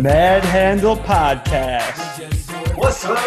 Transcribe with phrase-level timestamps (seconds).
[0.00, 2.24] Mad Handle Podcast
[2.74, 3.18] What's up?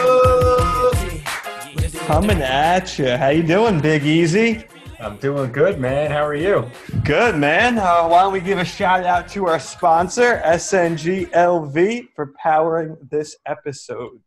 [2.07, 3.15] coming at you.
[3.15, 4.65] How you doing, Big Easy?
[4.99, 6.09] I'm doing good, man.
[6.09, 6.67] How are you?
[7.03, 7.77] Good, man.
[7.77, 13.35] Uh, why don't we give a shout out to our sponsor, SNGLV, for powering this
[13.45, 14.20] episode.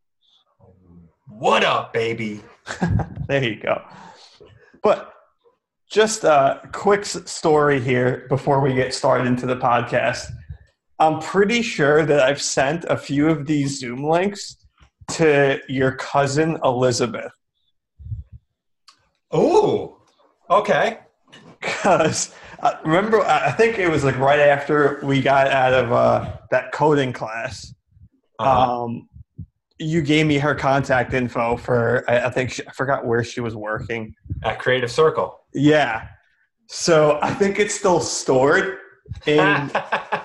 [1.27, 2.43] What up, baby?
[3.27, 3.83] there you go.
[4.85, 5.13] But
[5.91, 10.31] just a quick story here before we get started into the podcast.
[10.99, 14.57] I'm pretty sure that I've sent a few of these Zoom links
[15.13, 17.33] to your cousin Elizabeth.
[19.31, 19.99] Oh,
[20.49, 20.99] Okay.
[21.61, 26.37] Because uh, remember, I think it was like right after we got out of uh,
[26.51, 27.75] that coding class.
[28.39, 29.09] Uh, Um,
[29.79, 33.41] you gave me her contact info for, I, I think, she, I forgot where she
[33.41, 34.15] was working.
[34.45, 35.39] at Creative Circle.
[35.53, 36.07] Yeah.
[36.69, 38.79] So I think it's still stored
[39.27, 39.71] in.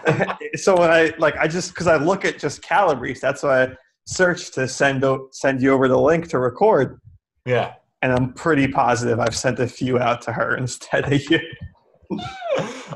[0.56, 3.70] so when I like, I just because I look at just Calabrese, that's why I
[4.06, 7.00] search to send o- send you over the link to record,
[7.46, 7.74] yeah.
[8.02, 11.40] and I'm pretty positive I've sent a few out to her instead of you.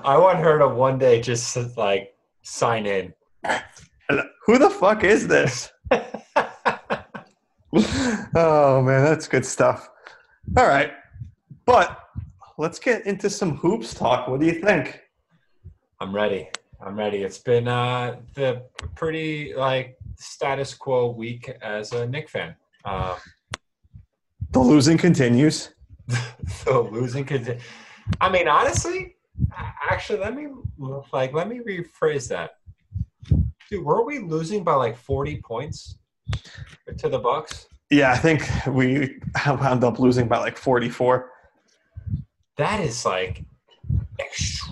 [0.03, 3.13] I want her to one day just like sign in.
[4.45, 5.71] Who the fuck is this?
[8.35, 9.89] oh man, that's good stuff.
[10.57, 10.91] All right,
[11.65, 11.99] but
[12.57, 14.27] let's get into some hoops talk.
[14.27, 15.01] What do you think?
[16.01, 16.49] I'm ready.
[16.85, 17.23] I'm ready.
[17.23, 18.63] It's been uh, the
[18.95, 22.55] pretty like status quo week as a Knick fan.
[22.83, 23.15] Um,
[24.51, 25.73] The losing continues.
[26.07, 27.63] the losing continues.
[28.19, 29.15] I mean, honestly,
[29.89, 30.47] actually, let me
[31.13, 32.57] like let me rephrase that.
[33.69, 35.97] Dude, were we losing by like 40 points
[36.97, 37.67] to the Bucks?
[37.89, 41.31] Yeah, I think we wound up losing by like 44.
[42.57, 43.43] That is like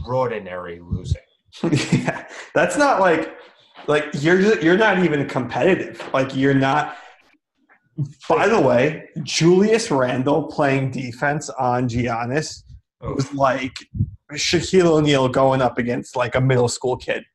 [0.04, 1.22] extraordinary losing.
[2.04, 3.36] yeah, that's not like
[3.88, 6.02] like you're just, you're not even competitive.
[6.14, 6.98] Like you're not.
[8.28, 12.64] By the way, Julius Randle playing defense on Giannis
[13.04, 13.76] Oh, was like
[14.32, 17.26] Shaquille O'Neal going up against like a middle school kid.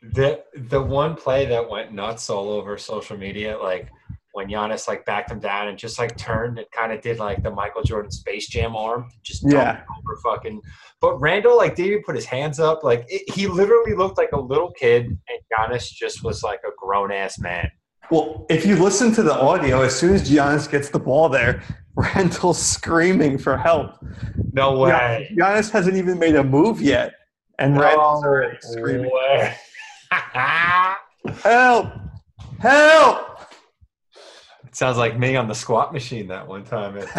[0.00, 3.88] the the one play that went nuts all over social media, like
[4.32, 7.42] when Giannis like backed him down and just like turned and kind of did like
[7.42, 9.82] the Michael Jordan Space Jam arm, just Yeah.
[9.98, 10.60] over fucking.
[11.00, 12.84] But Randle like didn't even put his hands up.
[12.84, 15.18] Like it, he literally looked like a little kid, and
[15.52, 17.70] Giannis just was like a grown ass man.
[18.10, 21.62] Well, if you listen to the audio, as soon as Giannis gets the ball there,
[21.94, 23.92] Randle's screaming for help.
[24.52, 25.32] No way.
[25.38, 27.14] Giannis hasn't even made a move yet,
[27.58, 29.10] and Randle's already screaming.
[29.12, 29.54] way.
[31.44, 31.92] Help!
[32.58, 33.29] Help!
[34.80, 36.96] Sounds like me on the squat machine that one time.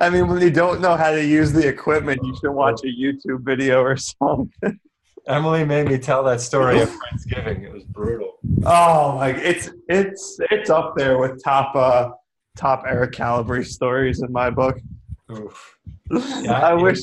[0.00, 2.86] I mean, when you don't know how to use the equipment, you should watch a
[2.86, 4.80] YouTube video or something.
[5.26, 7.64] Emily made me tell that story at Friendsgiving.
[7.64, 8.38] It was brutal.
[8.64, 12.12] Oh like It's it's it's up there with top uh
[12.56, 14.80] top Eric Calabrese stories in my book.
[15.30, 15.76] Oof.
[16.48, 17.00] I wish.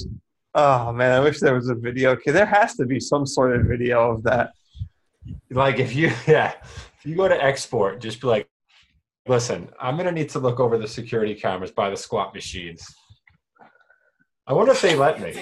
[0.56, 2.14] Oh man, I wish there was a video.
[2.14, 4.54] Okay, there has to be some sort of video of that.
[5.52, 6.54] like if you yeah
[7.04, 8.48] if you go to export just be like
[9.28, 12.86] listen i'm gonna need to look over the security cameras by the squat machines
[14.48, 15.34] i wonder if they let me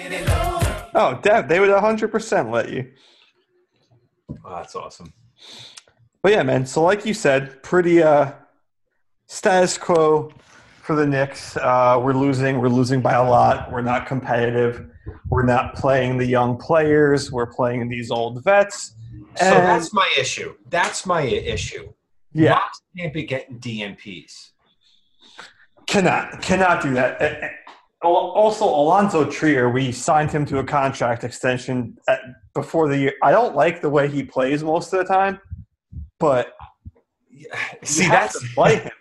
[0.94, 2.92] Oh, Dev, they would 100% let you.
[4.44, 5.10] oh, that's awesome
[6.22, 6.66] But yeah, man.
[6.66, 8.32] So like you said, pretty uh
[9.26, 10.30] status quo
[10.82, 11.56] for the Knicks.
[11.56, 12.60] Uh, we're losing.
[12.60, 13.72] We're losing by a lot.
[13.72, 14.84] We're not competitive.
[15.30, 17.32] We're not playing the young players.
[17.32, 18.94] We're playing these old vets.
[19.36, 21.92] So And- that's my issue that's my issue
[22.32, 24.50] Yeah, Knox can't be getting DNPs
[25.86, 27.20] cannot cannot do that.
[27.20, 27.48] Uh, uh,
[28.08, 32.20] al- Also, Alonzo Trier, we signed him to a contract extension at,
[32.54, 33.12] before the year.
[33.22, 35.40] I don't like the way he plays most of the time,
[36.18, 36.54] but
[37.82, 38.92] see that's to play him.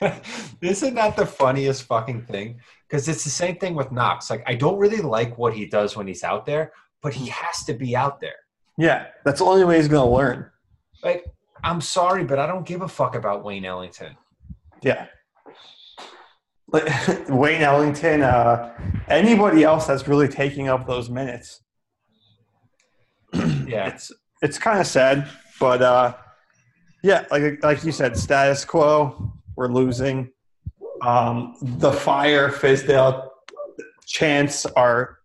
[0.62, 4.54] isn't that the funniest fucking thing because it's the same thing with knox like i
[4.54, 6.70] don't really like what he does when he's out there
[7.02, 8.36] but he has to be out there
[8.78, 10.48] Yeah, that's the only way he's going to learn.
[11.02, 11.24] Like,
[11.64, 14.16] I'm sorry, but I don't give a fuck about Wayne Ellington.
[14.82, 15.06] Yeah.
[16.68, 16.88] Like
[17.28, 18.72] Wayne Ellington, uh,
[19.08, 21.60] anybody else that's really taking up those minutes.
[23.68, 23.88] Yeah.
[23.88, 24.10] It's
[24.40, 25.28] it's kind of sad,
[25.60, 26.14] but uh,
[27.02, 29.30] yeah, like like you said, status quo.
[29.56, 30.30] We're losing.
[31.02, 33.28] Um, the fire, Fizdale,
[34.06, 35.17] chants are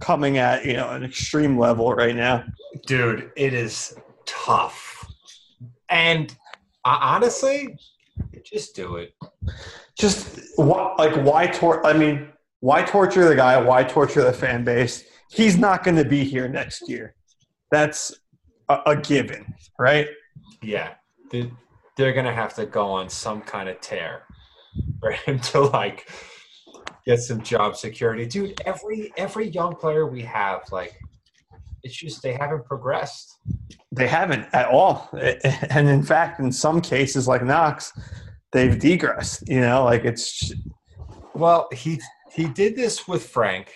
[0.00, 2.44] coming at you know an extreme level right now.
[2.86, 3.96] Dude, it is
[4.26, 5.06] tough.
[5.88, 6.30] And
[6.84, 7.76] uh, honestly,
[8.44, 9.14] just do it.
[9.96, 12.28] just like why tor- I mean,
[12.60, 13.60] why torture the guy?
[13.60, 15.04] Why torture the fan base?
[15.30, 17.14] He's not going to be here next year.
[17.70, 18.14] That's
[18.68, 20.08] a, a given, right?
[20.62, 20.94] Yeah,
[21.30, 21.50] they,
[21.96, 24.22] they're gonna have to go on some kind of tear
[25.00, 26.08] for him to like
[27.06, 28.60] get some job security, dude.
[28.64, 30.98] Every every young player we have, like,
[31.82, 33.38] it's just they haven't progressed.
[33.92, 35.08] They haven't at all,
[35.70, 37.92] and in fact, in some cases, like Knox,
[38.52, 39.48] they've degressed.
[39.48, 40.52] You know, like it's
[41.34, 42.00] Well, he
[42.32, 43.72] he did this with Frank,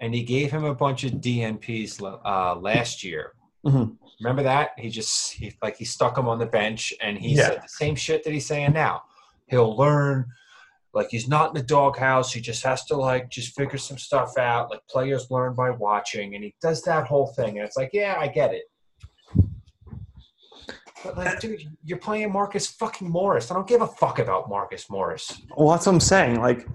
[0.00, 3.32] and he gave him a bunch of DNPs uh, last year.
[3.66, 3.96] Mhm.
[4.22, 4.70] Remember that?
[4.78, 7.48] He just he, like he stuck him on the bench, and he Yeah.
[7.48, 9.02] said the same shit that he's saying now.
[9.48, 10.26] He'll learn.
[10.92, 12.32] Like he's not in the doghouse.
[12.32, 14.70] He just has to like just figure some stuff out.
[14.70, 17.58] Like players learn by watching, and he does that whole thing.
[17.58, 18.64] And it's like, yeah, I get it.
[21.04, 23.50] But like, dude, you're playing Marcus fucking Morris.
[23.50, 25.40] I don't give a fuck about Marcus Morris.
[25.56, 26.40] Well, that's what I'm saying.
[26.40, 26.66] Like,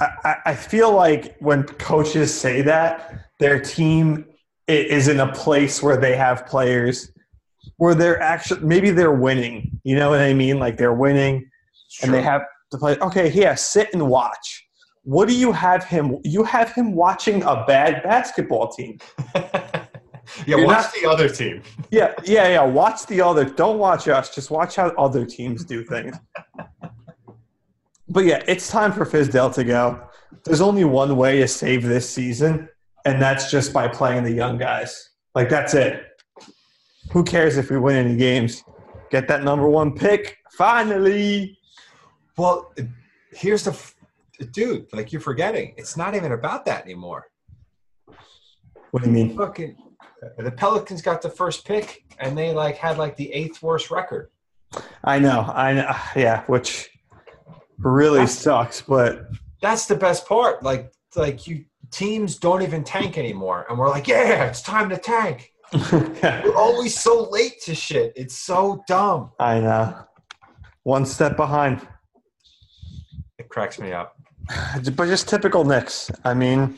[0.00, 4.26] I, I- I feel like when coaches say that, their team
[4.66, 7.10] is in a place where they have players
[7.76, 9.80] where they're actually maybe they're winning.
[9.84, 10.58] You know what I mean?
[10.58, 11.50] Like they're winning,
[12.02, 12.96] and they have to play.
[12.98, 14.66] Okay, here, sit and watch.
[15.02, 16.18] What do you have him?
[16.24, 18.98] You have him watching a bad basketball team.
[19.34, 19.86] yeah,
[20.46, 21.62] You're watch not- the other team.
[21.90, 22.62] Yeah, yeah, yeah.
[22.62, 23.44] Watch the other.
[23.44, 24.32] Don't watch us.
[24.32, 26.16] Just watch how other teams do things.
[28.08, 30.00] But yeah, it's time for Fizdale to go.
[30.44, 32.68] There's only one way to save this season,
[33.04, 35.10] and that's just by playing the young guys.
[35.34, 36.04] Like that's it.
[37.12, 38.62] Who cares if we win any games?
[39.10, 41.58] Get that number one pick finally.
[42.40, 42.72] Well,
[43.32, 43.94] here's the f-
[44.52, 44.86] dude.
[44.94, 47.26] Like you're forgetting, it's not even about that anymore.
[48.92, 49.36] What do you mean?
[49.36, 49.76] Fucking,
[50.38, 53.90] uh, the Pelicans got the first pick, and they like had like the eighth worst
[53.90, 54.30] record.
[55.04, 55.52] I know.
[55.54, 55.84] I know.
[55.86, 56.88] Uh, yeah, which
[57.76, 58.80] really sucks.
[58.80, 59.26] But
[59.60, 60.62] That's the best part.
[60.62, 64.96] Like, like you teams don't even tank anymore, and we're like, yeah, it's time to
[64.96, 65.52] tank.
[65.92, 68.14] We're always so late to shit.
[68.16, 69.30] It's so dumb.
[69.38, 70.04] I know.
[70.82, 71.86] One step behind.
[73.50, 74.16] Cracks me up.
[74.96, 76.10] but just typical Knicks.
[76.24, 76.76] I mean,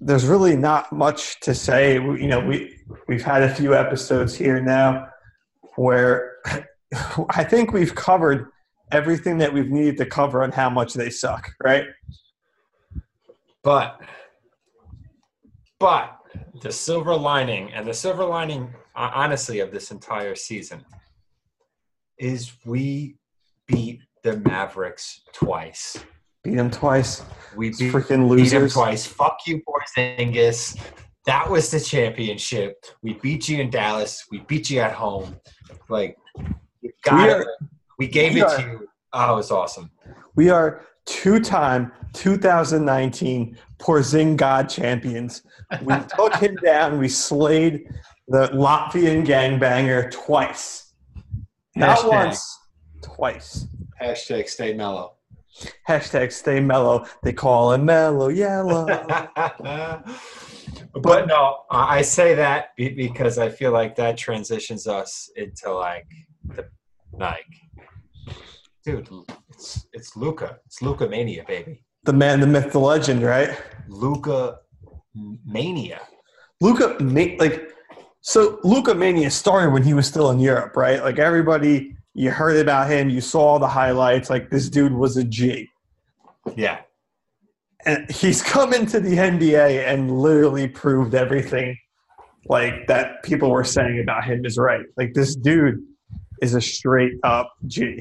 [0.00, 1.98] there's really not much to say.
[1.98, 2.76] We- You know, we
[3.08, 5.06] we've had a few episodes here now
[5.76, 6.36] where
[7.30, 8.50] I think we've covered
[8.92, 11.52] everything that we've needed to cover on how much they suck.
[11.62, 11.84] Right?
[13.62, 14.00] But,
[15.78, 16.16] but
[16.62, 20.82] the silver lining, and the silver lining, honestly, of this entire season
[22.18, 23.16] is we
[23.66, 25.98] beat the Mavericks twice.
[26.42, 27.22] Beat them twice.
[27.56, 28.72] We beat, freaking beat them losers.
[28.72, 29.06] twice.
[29.06, 30.78] Fuck you, Porzingis.
[31.26, 32.82] That was the championship.
[33.02, 34.26] We beat you in Dallas.
[34.30, 35.36] We beat you at home.
[35.88, 36.16] Like,
[36.80, 37.36] you got We it.
[37.36, 37.46] are-
[37.98, 38.88] We gave we it are- to you.
[39.12, 39.90] Oh, it was awesome.
[40.34, 45.42] We are two-time 2019 Porzing God champions.
[45.82, 46.98] We took him down.
[46.98, 47.88] We slayed
[48.28, 50.94] the Latvian gangbanger twice.
[51.76, 52.08] Not Hashtag.
[52.08, 52.58] once,
[53.02, 53.66] twice.
[54.00, 55.14] Hashtag stay mellow.
[55.88, 57.06] Hashtag stay mellow.
[57.22, 58.86] They call him mellow yellow.
[61.02, 66.06] but no, I say that because I feel like that transitions us into like
[66.44, 66.68] the
[67.12, 67.46] like,
[68.84, 69.08] dude,
[69.50, 73.50] it's it's Luka, it's Luka mania, baby, the man, the myth, the legend, right?
[73.88, 74.60] Luka
[75.44, 76.00] mania.
[76.60, 76.96] Luka,
[77.38, 77.72] like,
[78.20, 81.02] so Luka Mania started when he was still in Europe, right?
[81.02, 84.30] Like everybody, you heard about him, you saw the highlights.
[84.30, 85.68] Like this dude was a G,
[86.56, 86.80] Yeah,
[87.84, 91.76] and he's come into the NBA and literally proved everything,
[92.46, 94.84] like that people were saying about him is right.
[94.96, 95.82] Like this dude
[96.42, 97.98] is a straight up G.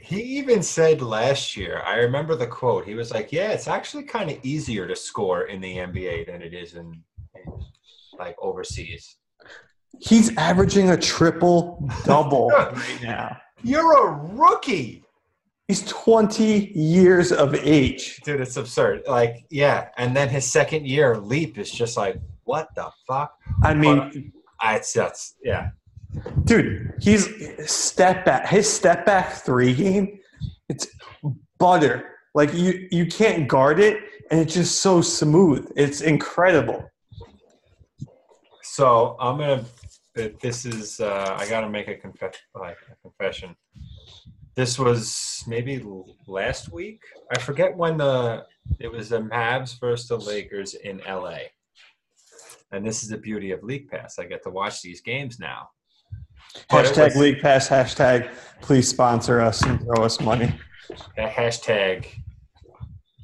[0.00, 1.82] he even said last year.
[1.84, 2.86] I remember the quote.
[2.86, 6.42] He was like, "Yeah, it's actually kind of easier to score in the NBA than
[6.42, 7.02] it is in,
[7.34, 7.52] in
[8.18, 9.16] like overseas."
[10.00, 13.36] He's averaging a triple double right now.
[13.62, 15.02] You're a rookie.
[15.68, 18.20] He's 20 years of age.
[18.24, 19.02] Dude, it's absurd.
[19.08, 19.88] Like, yeah.
[19.96, 23.34] And then his second year leap is just like, what the fuck?
[23.62, 25.70] I mean, I, it's that's yeah.
[26.44, 27.28] dude, he's
[27.70, 28.46] step back.
[28.46, 30.20] His step back three game,
[30.68, 30.86] it's
[31.58, 32.10] butter.
[32.34, 33.98] Like you, you can't guard it,
[34.30, 35.70] and it's just so smooth.
[35.76, 36.90] It's incredible.
[38.62, 39.40] So I'm
[40.16, 40.40] gonna.
[40.40, 41.00] This is.
[41.00, 42.34] Uh, I gotta make a confess.
[42.54, 43.54] Like a confession.
[44.54, 47.00] This was maybe l- last week.
[47.32, 48.44] I forget when the
[48.80, 51.38] it was the Mavs versus the Lakers in LA.
[52.72, 54.18] And this is the beauty of League Pass.
[54.18, 55.68] I get to watch these games now.
[56.70, 57.68] But Hashtag was- League Pass.
[57.68, 58.30] Hashtag
[58.60, 60.52] please sponsor us and throw us money.
[61.18, 62.06] hashtag.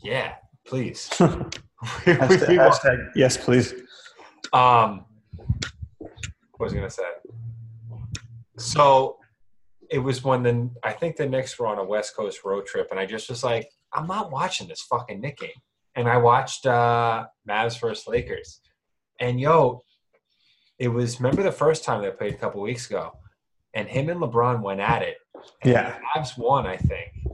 [0.03, 0.35] Yeah,
[0.67, 1.09] please.
[1.85, 3.73] Hashtag, hashtag yes, please.
[4.53, 5.07] Um,
[6.61, 7.05] What was I gonna say?
[8.59, 9.17] So
[9.91, 12.89] it was when the I think the Knicks were on a West Coast road trip,
[12.91, 15.63] and I just was like, I'm not watching this fucking Knick game.
[15.95, 18.61] And I watched uh, Mavs versus Lakers,
[19.19, 19.85] and yo,
[20.79, 23.13] it was remember the first time they played a couple weeks ago,
[23.73, 25.17] and him and LeBron went at it.
[25.65, 25.99] Yeah.
[26.15, 27.27] Mavs won, I think.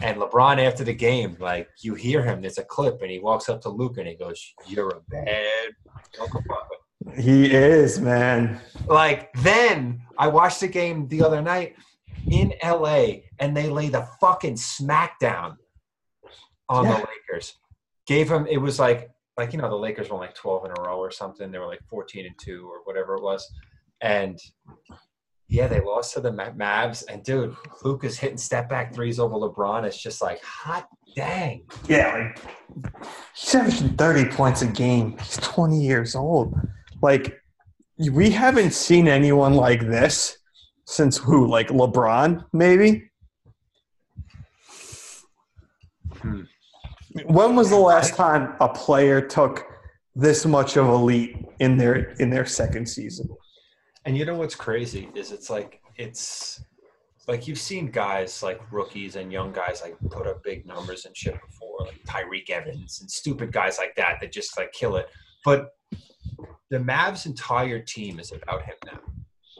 [0.00, 3.50] And LeBron after the game, like you hear him, there's a clip, and he walks
[3.50, 5.74] up to Luke and he goes, "You're a bad
[6.18, 6.79] motherfucker."
[7.16, 8.60] He is, man.
[8.86, 11.76] Like then I watched the game the other night
[12.30, 13.06] in LA
[13.38, 15.56] and they lay the fucking smackdown
[16.68, 16.92] on Yeah.
[17.00, 17.54] the Lakers.
[18.06, 20.82] Gave him it was like like you know the Lakers won like 12 in a
[20.82, 21.50] row or something.
[21.50, 23.50] They were like 14 and 2 or whatever it was.
[24.02, 24.38] And
[25.48, 29.34] yeah, they lost to the Mavs and dude, Luke is hitting step back threes over
[29.36, 29.84] LeBron.
[29.84, 31.64] It's just like hot dang.
[31.88, 32.94] Yeah, like
[33.34, 35.16] he's averaging 30 points a game.
[35.18, 36.54] He's 20 years old.
[37.02, 37.40] Like
[37.98, 40.38] we haven't seen anyone like this
[40.86, 41.46] since who?
[41.46, 43.10] Like LeBron, maybe?
[46.14, 46.42] Hmm.
[47.24, 49.64] When was the last time a player took
[50.14, 53.28] this much of a leap in their in their second season?
[54.04, 56.62] And you know what's crazy is it's like it's
[57.28, 61.16] like you've seen guys like rookies and young guys like put up big numbers and
[61.16, 65.08] shit before, like Tyreke Evans and stupid guys like that that just like kill it.
[65.44, 65.70] But
[66.70, 69.00] the Mavs' entire team is about him now.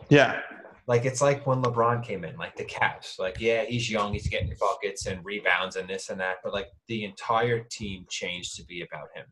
[0.09, 0.41] Yeah.
[0.87, 3.19] Like it's like when LeBron came in, like the Cavs.
[3.19, 6.69] Like, yeah, he's young, he's getting buckets and rebounds and this and that, but like
[6.89, 9.27] the entire team changed to be about him.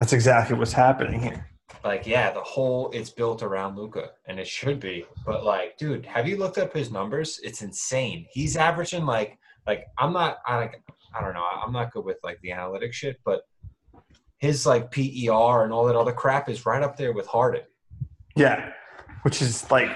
[0.00, 1.46] That's exactly what's happening here.
[1.84, 6.04] like yeah the whole it's built around luka and it should be but like dude
[6.04, 9.38] have you looked up his numbers it's insane he's averaging like
[9.68, 10.82] like i'm not i like
[11.14, 13.42] i don't know i'm not good with like the analytic shit but
[14.40, 17.62] his like per and all that other crap is right up there with harden
[18.36, 18.72] Yeah,
[19.22, 19.90] which is like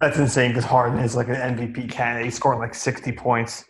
[0.00, 2.26] that's insane because Harden is like an MVP candidate.
[2.26, 3.64] He's scoring like sixty points,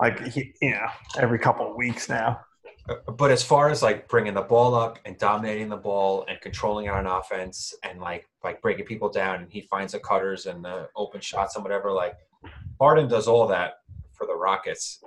[0.00, 0.86] like he, you know,
[1.18, 2.40] every couple of weeks now.
[2.88, 6.40] Uh, but as far as like bringing the ball up and dominating the ball and
[6.40, 10.46] controlling it on offense and like like breaking people down and he finds the cutters
[10.46, 12.14] and the open shots and whatever like
[12.80, 13.74] Harden does all that
[14.12, 15.00] for the Rockets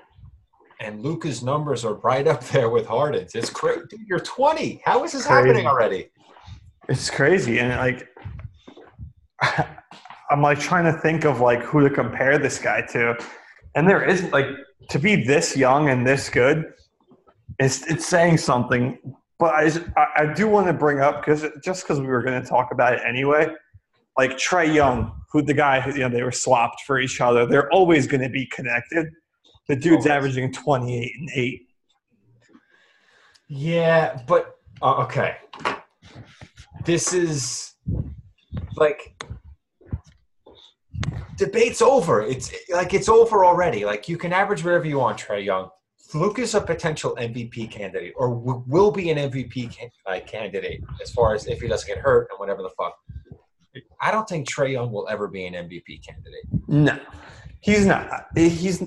[0.80, 5.04] and Luka's numbers are right up there with Harden's it's crazy Dude, you're 20 how
[5.04, 5.48] is this Crazy.
[5.48, 6.10] happening already
[6.90, 8.08] It's crazy, and like
[10.30, 13.16] I'm like trying to think of like who to compare this guy to,
[13.76, 14.48] and there isn't like
[14.90, 16.74] to be this young and this good.
[17.60, 18.98] It's it's saying something,
[19.40, 22.42] but I I, I do want to bring up because just because we were going
[22.42, 23.54] to talk about it anyway.
[24.18, 27.46] Like Trae Young, who the guy who you know they were swapped for each other.
[27.46, 29.08] They're always going to be connected.
[29.68, 31.62] The dude's averaging 28 and eight.
[33.48, 35.38] yeah but uh, okay
[36.86, 37.74] this is
[38.76, 39.16] like
[41.38, 42.22] debate's over.
[42.22, 43.86] It's like it's over already.
[43.86, 45.70] Like you can average wherever you want, Trae Young.
[46.14, 50.82] Luke is a potential MVP candidate, or w- will be an MVP can- uh, candidate
[51.02, 52.96] as far as if he doesn't get hurt and whatever the fuck.
[54.00, 56.46] I don't think Trae Young will ever be an MVP candidate.
[56.68, 57.00] No,
[57.62, 58.28] he's not.
[58.36, 58.82] He's.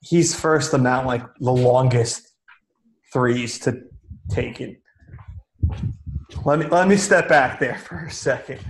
[0.00, 2.28] He's first amount like the longest
[3.12, 3.82] threes to
[4.30, 4.80] take it.
[6.44, 8.60] Let me let me step back there for a second.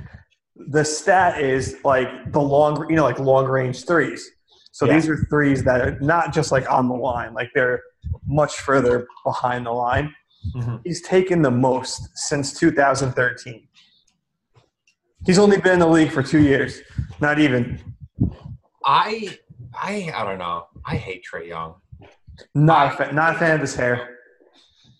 [0.57, 4.31] The stat is like the long, you know, like long range threes.
[4.73, 4.95] So Yeah.
[4.95, 7.83] these are threes that are not just like on the line, like they're
[8.27, 10.15] much further behind the line.
[10.55, 10.77] Mm-hmm.
[10.85, 13.69] He's taken the most since 2013.
[15.25, 16.81] He's only been in the league for two years,
[17.21, 17.81] not even.
[18.85, 19.37] I
[19.75, 20.67] I I don't know.
[20.85, 21.75] I hate Trae Young.
[22.55, 24.16] Not a fan, not a fan of his hair.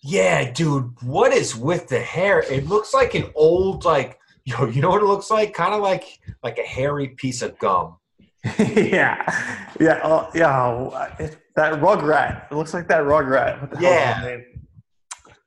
[0.03, 2.39] Yeah, dude, what is with the hair?
[2.51, 5.53] It looks like an old like yo, you know what it looks like?
[5.53, 7.97] Kind of like like a hairy piece of gum.
[8.59, 10.57] yeah, yeah, uh, yeah.
[10.57, 12.47] uh, It, that rug rat.
[12.49, 13.61] It looks like that rug rat.
[13.61, 14.37] What the Yeah.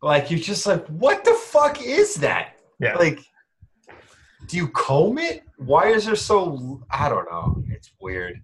[0.02, 2.56] Like you're just like, what the fuck is that?
[2.78, 2.96] Yeah.
[2.96, 3.20] Like,
[4.48, 5.44] do you comb it?
[5.56, 6.82] Why is there so?
[6.90, 7.62] I don't know.
[7.68, 8.42] It's weird.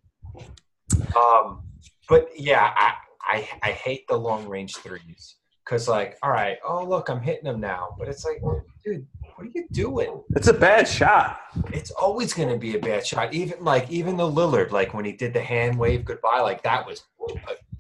[1.17, 1.63] Um,
[2.09, 5.36] but yeah, I I, I hate the long range threes
[5.67, 8.41] because like, all right, oh look, I'm hitting them now, but it's like,
[8.85, 9.05] dude,
[9.35, 10.23] what are you doing?
[10.37, 11.41] It's a bad shot.
[11.73, 13.35] It's always going to be a bad shot.
[13.35, 16.87] Even like even the Lillard, like when he did the hand wave goodbye, like that
[16.87, 17.03] was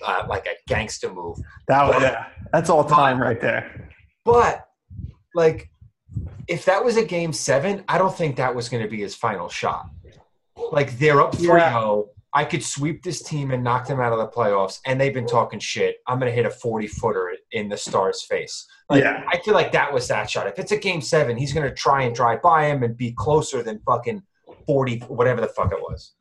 [0.05, 1.39] uh, like a gangster move.
[1.69, 3.89] That was yeah, that's all time right there.
[4.25, 4.69] But
[5.35, 5.71] like,
[6.49, 9.15] if that was a game seven, I don't think that was going to be his
[9.15, 9.89] final shot.
[10.73, 12.09] Like they're up 3-0.
[12.37, 15.27] I could sweep this team and knock them out of the playoffs, and they've been
[15.27, 15.97] talking shit.
[16.07, 18.67] I'm going to hit a 40 footer in the star's face.
[18.91, 19.25] Like, Yeah.
[19.27, 20.47] I feel like that was that shot.
[20.47, 23.13] If it's a game seven, he's going to try and drive by him and be
[23.13, 24.23] closer than fucking
[24.67, 26.13] 40, whatever the fuck it was.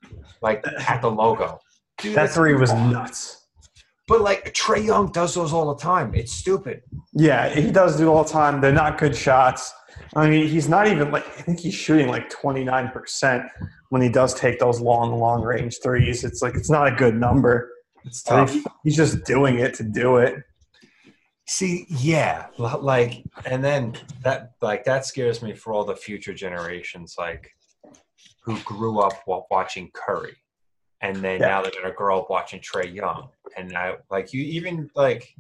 [0.42, 1.60] Like at the logo.
[1.98, 3.42] Dude, That that's- three was nuts.
[4.08, 6.14] But like Trae Young does those all the time.
[6.16, 6.84] It's stupid.
[7.14, 8.62] Yeah, he does do all the time.
[8.62, 9.74] They're not good shots.
[10.16, 13.50] I mean, he's not even like I think he's shooting like 29%
[13.90, 16.24] when he does take those long, long range threes.
[16.24, 17.72] It's like it's not a good number.
[18.04, 18.74] It's um, tough.
[18.84, 20.44] he's just doing it to do it.
[21.48, 27.16] See, yeah, like, and then that, like, that scares me for all the future generations,
[27.20, 27.52] like,
[28.44, 30.36] who grew up while watching Curry,
[31.02, 31.48] and then Yeah.
[31.48, 35.36] now they're gonna grow up watching Trae Young, and now, like, you even like,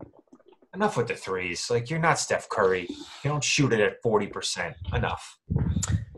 [0.75, 1.71] enough with the threes.
[1.71, 2.85] Like, you're not Steph Curry.
[3.23, 4.75] You don't shoot it at forty percent.
[4.93, 5.39] Enough.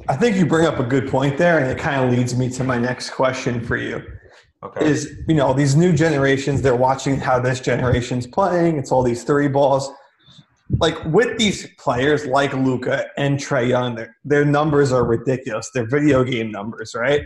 [0.09, 2.49] I think you bring up a good point there, and it kind of leads me
[2.51, 4.03] to my next question for you.
[4.63, 4.85] Okay.
[4.85, 6.61] Is you know these new generations?
[6.61, 8.77] They're watching how this generation's playing.
[8.77, 9.91] It's all these three balls.
[10.79, 15.69] Like with these players like Luka and Trae Young, their, their numbers are ridiculous.
[15.73, 17.21] They're video game numbers, right?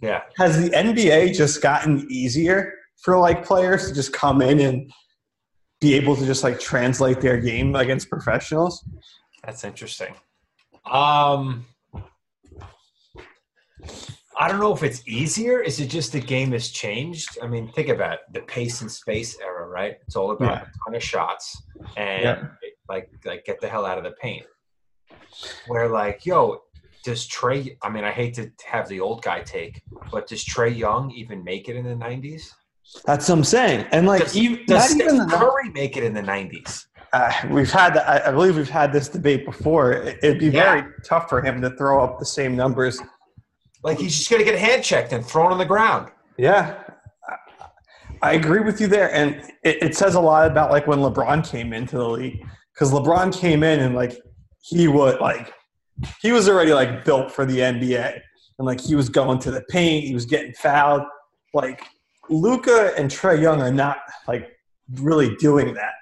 [0.00, 0.22] yeah.
[0.38, 4.90] Has the NBA just gotten easier for like players to just come in and
[5.80, 8.84] be able to just like translate their game against professionals?
[9.44, 10.14] That's interesting.
[10.90, 11.66] Um,
[14.38, 15.60] I don't know if it's easier.
[15.60, 17.36] Is it just the game has changed?
[17.42, 18.20] I mean, think about it.
[18.32, 19.96] the pace and space era, right?
[20.06, 20.62] It's all about Yeah.
[20.62, 21.62] a ton of shots
[21.96, 22.44] and Yeah.
[22.88, 24.46] like like get the hell out of the paint.
[25.66, 26.62] Where like, yo,
[27.04, 27.76] does Trae?
[27.82, 31.42] I mean, I hate to have the old guy take, but does Trae Young even
[31.44, 32.54] make it in the nineties?
[33.04, 33.86] That's what I'm saying.
[33.92, 36.88] And like Does, even, does not even Steph the, Curry make it in the nineties?
[37.12, 38.26] uh, we've had that.
[38.26, 39.92] I believe we've had this debate before.
[39.92, 40.72] It- It'd be Yeah.
[40.80, 43.00] very tough for him to throw up the same numbers.
[43.82, 46.10] Like he's just gonna get hand checked and thrown on the ground.
[46.36, 46.82] Yeah,
[47.28, 47.36] I-
[48.22, 51.46] I agree with you there, and it, it says a lot about like when LeBron
[51.48, 54.12] came into the league because LeBron came in and like
[54.60, 55.52] he would like
[56.20, 58.20] he was already like built for the NBA,
[58.58, 61.02] and like he was going to the paint, he was getting fouled.
[61.54, 61.82] Like
[62.28, 64.50] Luka and Trae Young are not like
[64.96, 65.92] really doing that.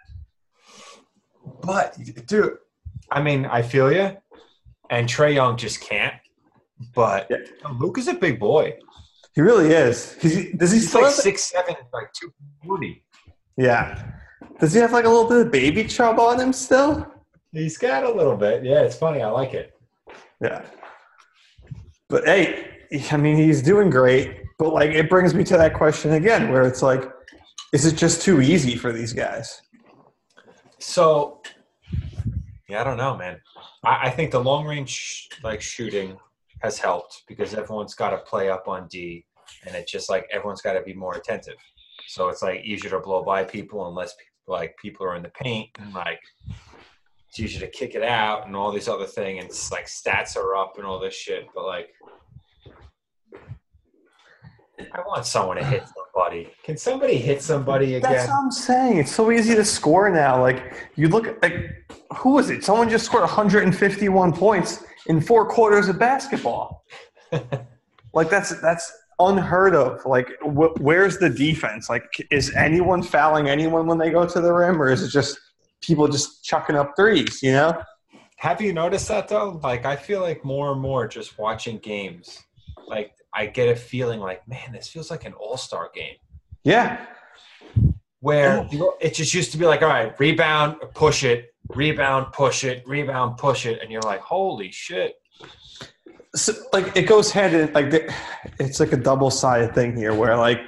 [1.62, 2.54] But dude,
[3.10, 4.16] I mean, I feel you.
[4.90, 6.14] And Trae Young just can't.
[6.94, 7.38] But Yeah.
[7.78, 8.74] Luke is a big boy.
[9.34, 10.14] He really is.
[10.14, 12.32] He's, does he He's still like six seven, like two
[12.64, 13.04] forty.
[13.56, 14.12] Yeah.
[14.60, 17.06] Does he have like a little bit of baby chub on him still?
[17.52, 18.64] He's got a little bit.
[18.64, 19.22] Yeah, it's funny.
[19.22, 19.72] I like it.
[20.40, 20.64] Yeah.
[22.08, 22.78] But hey,
[23.10, 24.42] I mean, he's doing great.
[24.58, 27.08] But like, it brings me to that question again, where it's like,
[27.72, 29.62] is it just too easy for these guys?
[30.80, 31.40] So,
[32.68, 33.40] yeah, I don't know, man.
[33.84, 36.16] I, I think the long range like shooting
[36.60, 39.24] has helped because everyone's got to play up on D,
[39.66, 41.56] and it's just like everyone's got to be more attentive.
[42.06, 45.30] So it's like easier to blow by people unless people, like people are in the
[45.30, 46.20] paint and like
[47.28, 49.42] it's easier to kick it out and all these other things.
[49.42, 51.46] And it's like stats are up and all this shit.
[51.54, 51.88] But like,
[54.80, 56.50] I want someone to hit somebody.
[56.62, 58.10] Can somebody hit somebody again?
[58.10, 58.98] That's what I'm saying.
[58.98, 60.40] It's so easy to score now.
[60.40, 62.64] Like, you look like, who was it?
[62.64, 66.84] Someone just scored 151 points in four quarters of basketball.
[68.12, 70.04] like, that's, that's, unheard of.
[70.06, 71.88] Like wh- where's the defense?
[71.88, 75.38] Like is anyone fouling anyone when they go to the rim or is it just
[75.80, 77.82] people just chucking up threes you know?
[78.36, 79.60] Have you noticed that though?
[79.62, 82.44] Like I feel like more and more just watching games,
[82.86, 86.14] like I get a feeling like, man, this feels like an all-star game.
[86.64, 87.04] Yeah.
[88.20, 88.68] Where oh.
[88.70, 92.82] the- it just used to be like, all right, rebound, push it, rebound, push it,
[92.86, 95.14] rebound, push it, and you're like, holy shit.
[96.34, 98.12] so, like it goes hand in like the,
[98.58, 100.60] it's like a double sided thing here where like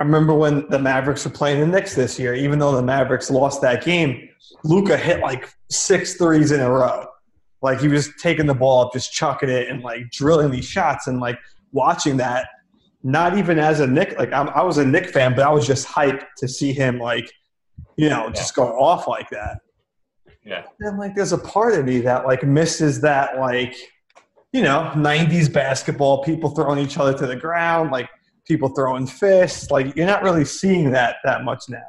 [0.00, 3.30] I remember when the Mavericks were playing the Knicks this year, even though the Mavericks
[3.30, 4.28] lost that game,
[4.62, 7.06] Luka hit like six threes in a row.
[7.62, 11.08] Like he was taking the ball up, just chucking it and like drilling these shots
[11.08, 11.38] and like
[11.72, 12.48] watching that.
[13.02, 15.66] Not even as a Knick, like I'm, I was a Knick fan, but I was
[15.66, 17.32] just hyped to see him like,
[17.96, 19.58] you know, just go off like that.
[20.48, 20.64] Yeah.
[20.80, 23.76] And like, there's a part of me that like misses that like,
[24.52, 28.08] you know, '90s basketball, people throwing each other to the ground, like
[28.46, 29.70] people throwing fists.
[29.70, 31.86] Like you're not really seeing that that much now.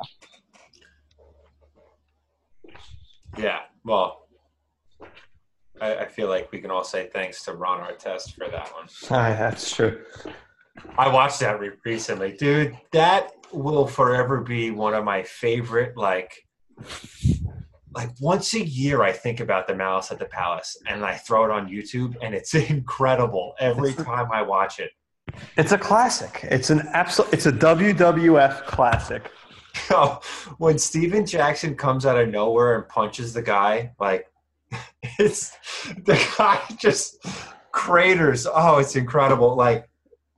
[3.38, 3.60] Yeah.
[3.86, 4.28] Well,
[5.80, 8.88] I, I feel like we can all say thanks to Ron Artest for that one.
[9.10, 10.04] Ah, that's true.
[10.98, 12.78] I watched that re- recently, dude.
[12.92, 15.96] That will forever be one of my favorite.
[15.96, 16.34] Like,
[17.94, 21.46] like once a year, I think about the Malice at the Palace, and I throw
[21.46, 24.92] it on YouTube, and it's incredible every time I watch it.
[25.58, 26.40] It's a classic.
[26.44, 27.34] It's an absolute.
[27.34, 29.32] It's a WWF classic.
[29.92, 30.20] Oh,
[30.58, 34.26] when Stephen Jackson comes out of nowhere and punches the guy, like
[35.20, 35.52] it's
[36.06, 37.24] the guy just
[37.72, 38.48] craters.
[38.52, 39.56] Oh, it's incredible.
[39.56, 39.88] Like,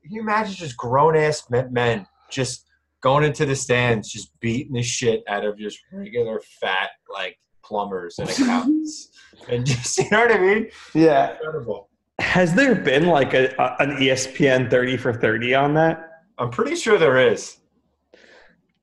[0.03, 2.65] can you imagine just grown ass men just
[3.01, 8.19] going into the stands, just beating the shit out of just regular fat like plumbers
[8.19, 9.09] and accountants,
[9.49, 10.69] and just you know what I mean?
[10.93, 11.33] Yeah.
[11.33, 11.89] Incredible.
[12.19, 16.07] Has there been like a, a an ESPN thirty for thirty on that?
[16.37, 17.57] I'm pretty sure there is.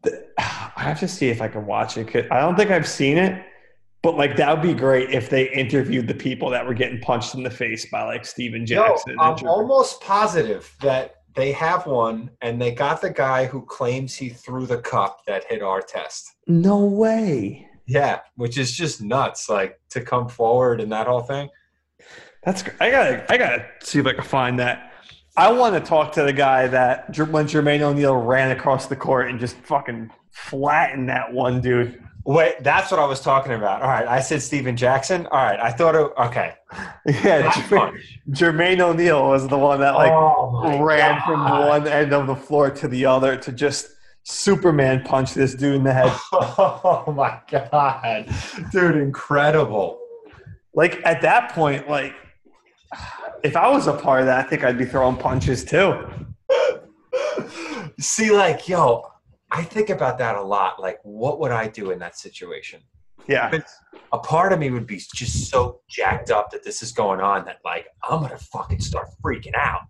[0.07, 2.07] I have to see if I can watch it.
[2.09, 3.45] 'cause I don't think I've seen it,
[4.03, 7.35] but like that would be great if they interviewed the people that were getting punched
[7.35, 9.17] in the face by like Stephen Jackson.
[9.17, 14.15] No, I'm almost positive that they have one, and they got the guy who claims
[14.15, 16.23] he threw the cup that hit Artest.
[16.47, 17.67] no way.
[17.87, 19.49] Yeah, which is just nuts.
[19.49, 21.49] Like to come forward and that whole thing.
[22.45, 24.93] That's I gotta I gotta see if I can find that.
[25.39, 29.31] I want to talk to the guy that when Jermaine O'Neal ran across the court
[29.31, 32.03] and just fucking flattened that one dude.
[32.29, 33.81] Wait, that's what I was talking about.
[33.81, 35.27] All right, I said Stephen Jackson.
[35.29, 36.13] All right, I thought it.
[36.19, 36.53] Okay,
[37.07, 37.51] Yeah,
[38.31, 42.69] Jermaine, O'Neal was the one that like oh ran from one end of the floor
[42.71, 43.89] to the other to just
[44.25, 46.13] Superman punch this dude in the head.
[46.35, 48.29] Oh my god,
[48.73, 49.99] dude, incredible.
[50.75, 52.15] like at that point, like
[53.43, 56.07] if I was a part of that, I think I'd be throwing punches too.
[57.99, 59.11] See, like, yo,
[59.59, 60.81] I think about that a lot.
[60.81, 62.81] Like, what would I do in that situation?
[63.27, 63.51] Yeah.
[63.51, 63.67] But
[64.13, 67.45] a part of me would be just so jacked up that this is going on
[67.47, 69.81] that, like, I'm gonna fucking start freaking out.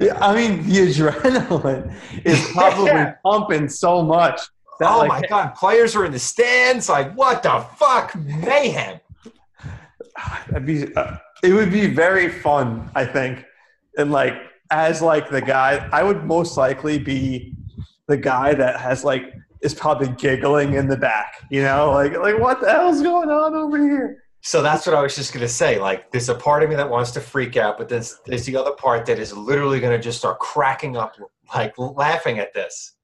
[0.00, 3.14] yeah, I mean, the adrenaline is probably Yeah.
[3.24, 4.40] pumping so much.
[4.80, 6.88] That, oh like, my god, players are in the stands.
[6.88, 8.98] Like, what the fuck, mayhem?
[10.48, 13.44] That'd be, uh, it would be very fun, I think.
[13.96, 14.34] And like,
[14.70, 17.54] as like the guy, I would most likely be
[18.08, 21.44] the guy that has like is probably giggling in the back.
[21.50, 24.24] You know, like like what the hell's going on over here?
[24.40, 25.78] So that's what I was just gonna say.
[25.78, 28.56] Like, there's a part of me that wants to freak out, but there's there's the
[28.56, 31.16] other part that is literally gonna just start cracking up,
[31.54, 32.94] like laughing at this.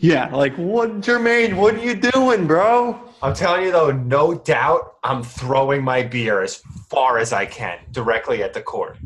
[0.00, 1.56] Yeah, like what, Jermaine?
[1.56, 2.98] What are you doing, bro?
[3.22, 7.78] I'm telling you though, no doubt, I'm throwing my beer as far as I can
[7.92, 8.98] directly at the court.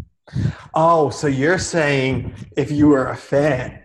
[0.75, 3.82] Oh, so you're saying if you were a fan?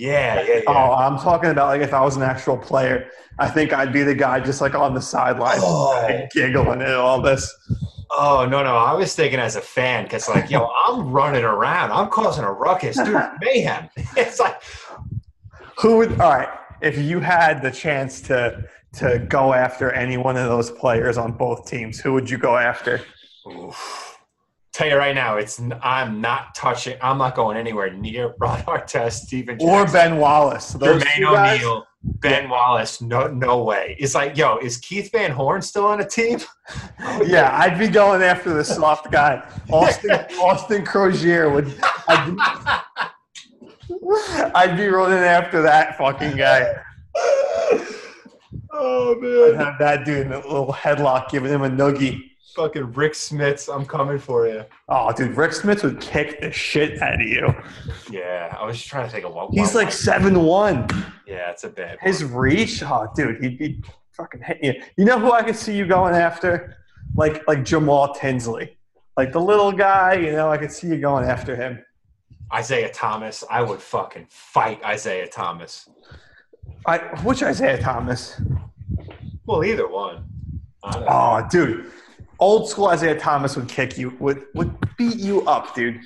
[0.00, 0.60] Yeah, yeah, yeah.
[0.66, 3.10] Oh, I'm talking about like if I was an actual player.
[3.38, 6.26] I think I'd be the guy just like on the sideline Oh.
[6.32, 7.54] giggling and all this.
[8.10, 11.92] Oh no, no, I was thinking as a fan because like, yo, I'm running around,
[11.92, 13.88] I'm causing a ruckus, dude, mayhem.
[14.16, 14.60] It's like,
[15.80, 16.12] Who would?
[16.20, 16.48] All right,
[16.80, 21.32] if you had the chance to to go after any one of those players on
[21.32, 23.00] both teams, who would you go after?
[23.46, 24.09] oof.
[24.80, 29.26] Tell you right now, it's I'm not touching, I'm not going anywhere near Ron Artest,
[29.26, 30.72] Stephen Or Ben Wallace?
[30.72, 31.58] Jermaine?
[31.58, 33.02] O'Neal, Ben Wallace.
[33.02, 33.94] No, no way.
[34.00, 36.38] It's like, yo, is Keith Van Horn still on a team?
[37.22, 39.46] Yeah, I'd be going after the soft guy.
[39.70, 41.66] Austin Austin Croshere would.
[42.08, 42.36] I'd be,
[44.54, 46.74] I'd be running after that fucking guy.
[48.72, 49.60] oh man!
[49.60, 52.29] I'd have that dude in a little headlock, giving him a noogie.
[52.54, 54.64] Fucking Rik Smits, I'm coming for you.
[54.88, 57.54] Oh, dude, Rik Smits would kick the shit out of you.
[58.10, 59.50] Yeah, I was just trying to take a walk.
[59.52, 60.88] He's like seven one.
[61.26, 61.98] yeah, it's a bad.
[62.00, 63.82] His reach, oh, dude, he'd be
[64.12, 64.82] fucking hitting you.
[64.96, 66.76] You know who I could see you going after?
[67.14, 68.76] Like like Jamal Tinsley,
[69.16, 70.14] like the little guy.
[70.14, 71.84] You know, I could see you going after him.
[72.52, 73.44] Isaiah Thomas.
[73.50, 75.88] I would fucking fight Isaiah Thomas.
[76.86, 78.40] I which Isaiah Thomas?
[79.46, 80.24] Well, either one.
[80.82, 81.90] Oh, dude,
[82.40, 86.00] old school Isaiah Thomas would kick you, would would beat you up, dude.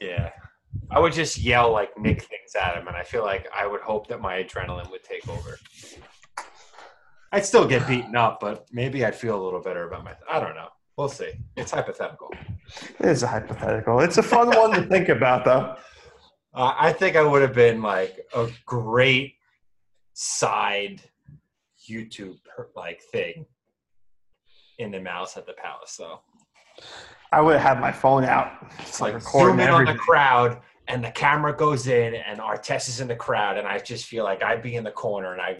[0.00, 0.30] Yeah.
[0.90, 3.80] I would just yell like Knick things at him, and I feel like I would
[3.80, 5.58] hope that my adrenaline would take over.
[7.32, 10.14] I'd still get beaten up, but maybe I'd feel a little better about my.
[10.30, 10.68] I don't know.
[10.96, 11.32] We'll see.
[11.56, 12.32] It's hypothetical.
[12.98, 14.00] It is a hypothetical.
[14.00, 15.76] It's a fun one to think about, though.
[16.54, 19.34] Uh, I think I would have been like a great
[20.14, 21.02] side
[21.88, 22.38] YouTube
[22.74, 23.46] like thing
[24.78, 26.20] in the Malice at the palace, though.
[27.32, 31.02] I would have my phone out, It's like recording zoom in on the crowd, and
[31.02, 34.42] the camera goes in, and Artest is in the crowd, and I just feel like
[34.42, 35.56] I'd be in the corner, and I,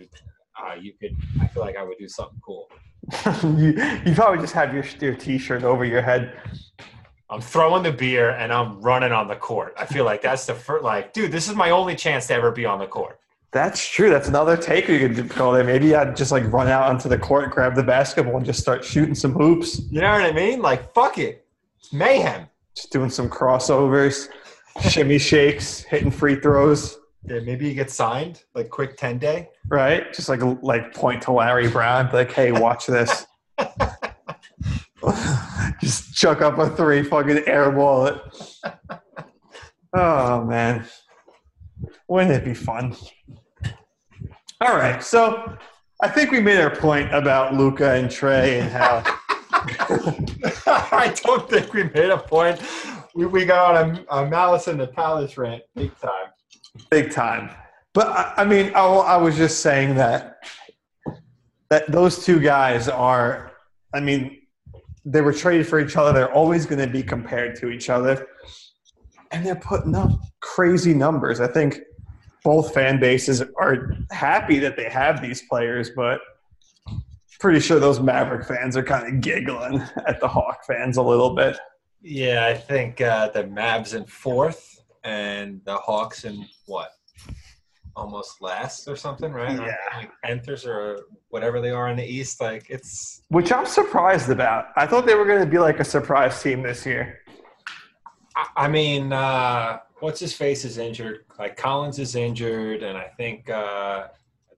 [0.62, 2.68] uh, you could, I feel like I would do something cool.
[3.42, 3.72] you,
[4.04, 6.40] you probably just have your your t-shirt over your head.
[7.28, 9.74] I'm throwing the beer and I'm running on the court.
[9.76, 12.52] I feel like that's the first, like, dude, this is my only chance to ever
[12.52, 13.18] be on the court.
[13.52, 14.10] That's true.
[14.10, 15.64] That's another take we could go there.
[15.64, 18.84] Maybe I'd just like run out onto the court, grab the basketball, and just start
[18.84, 19.80] shooting some hoops.
[19.90, 20.60] You know what I mean?
[20.60, 21.46] Like, fuck it.
[21.78, 22.48] It's mayhem.
[22.74, 24.28] Just doing some crossovers,
[24.90, 26.98] shimmy shakes, hitting free throws.
[27.24, 29.48] Yeah, maybe you get signed, like quick 10 day.
[29.68, 30.12] Right?
[30.12, 33.26] Just like like point to Larry Brown, like, hey, watch this.
[35.80, 38.20] just chuck up a three, fucking airball it.
[39.98, 40.84] Oh man.
[42.08, 42.94] Wouldn't it be fun?
[44.60, 45.56] All right, so
[46.00, 49.02] I think we made our point about Luka and Trae and how
[50.66, 52.60] I don't think we made a point.
[53.14, 56.30] We, we got on a, a Malice in the Palace rant big time.
[56.90, 57.50] big time.
[57.92, 60.38] But I, I mean, I, I was just saying that
[61.70, 63.52] that those two guys are.
[63.94, 64.42] I mean,
[65.04, 66.12] they were traded for each other.
[66.12, 68.26] They're always going to be compared to each other,
[69.32, 71.40] and they're putting up crazy numbers.
[71.40, 71.80] I think
[72.46, 76.20] both fan bases are happy that they have these players, but
[77.40, 81.34] pretty sure those Maverick fans are kind of giggling at the Hawk fans a little
[81.34, 81.58] bit.
[82.02, 86.90] Yeah, I think uh, the Mavs in fourth and the Hawks in what?
[87.96, 89.58] Almost last or something, right?
[89.58, 89.74] Yeah.
[89.96, 92.40] Like Panthers or whatever they are in the East.
[92.40, 94.66] Like it's Which I'm surprised about.
[94.76, 97.18] I thought they were going to be like a surprise team this year.
[98.36, 101.24] I- I mean, uh, what's his face is injured.
[101.38, 104.08] Like Collins is injured, and I think uh,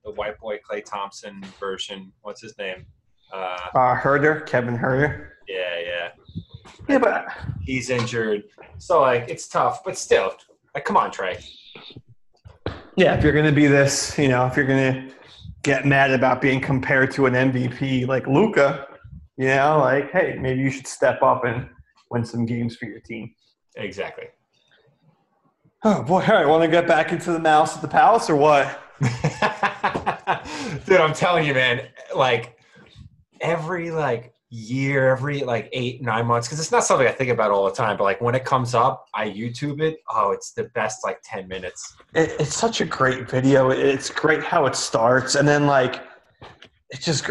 [0.05, 2.13] the white boy Klay Thompson version.
[2.23, 2.87] What's his name?
[3.33, 5.29] Uh, Uh, Huerter, Kevin Huerter.
[5.49, 6.09] yeah, yeah,
[6.89, 7.27] Yeah, but
[7.63, 8.45] he's injured.
[8.79, 10.35] So like, it's tough, but still,
[10.75, 11.45] like, come on, Trae.
[12.97, 15.15] yeah, if you're going to be this, you know, if you're going to
[15.63, 18.87] get mad about being compared to an MVP like Luka,
[19.37, 21.69] you know, like, hey, maybe you should step up and
[22.11, 23.35] win some games for your team.
[23.77, 24.25] Exactly.
[25.85, 26.23] Oh boy!
[26.23, 28.81] All right, want to get back into the Malice at the palace or what?
[30.87, 31.87] Dude, I'm telling you, man.
[32.17, 32.59] Like
[33.41, 37.53] every like year, every like eight, nine months, because it's not something I think about
[37.53, 37.97] all the time.
[37.97, 39.99] But like when it comes up, I YouTube it.
[40.13, 41.95] Oh, it's the best like ten minutes.
[42.13, 43.71] It, it's such a great video.
[43.71, 46.03] It's great how it starts, and then like
[46.91, 47.25] it just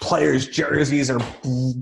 [0.00, 1.20] players' jerseys are